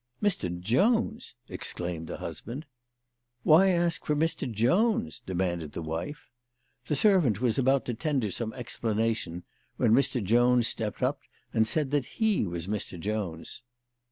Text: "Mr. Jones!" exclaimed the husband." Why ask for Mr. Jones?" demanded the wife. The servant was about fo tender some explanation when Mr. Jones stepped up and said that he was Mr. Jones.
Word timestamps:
"Mr. 0.29 0.59
Jones!" 0.59 1.35
exclaimed 1.47 2.07
the 2.07 2.17
husband." 2.17 2.65
Why 3.43 3.67
ask 3.69 4.03
for 4.03 4.15
Mr. 4.15 4.51
Jones?" 4.51 5.21
demanded 5.27 5.73
the 5.73 5.83
wife. 5.83 6.31
The 6.87 6.95
servant 6.95 7.39
was 7.39 7.59
about 7.59 7.85
fo 7.85 7.93
tender 7.93 8.31
some 8.31 8.51
explanation 8.53 9.43
when 9.77 9.93
Mr. 9.93 10.23
Jones 10.23 10.67
stepped 10.67 11.03
up 11.03 11.19
and 11.53 11.67
said 11.67 11.91
that 11.91 12.07
he 12.19 12.47
was 12.47 12.65
Mr. 12.65 12.99
Jones. 12.99 13.61